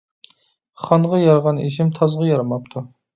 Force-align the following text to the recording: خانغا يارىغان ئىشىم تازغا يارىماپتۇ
خانغا 0.85 1.19
يارىغان 1.23 1.59
ئىشىم 1.65 1.91
تازغا 1.99 2.31
يارىماپتۇ 2.31 2.85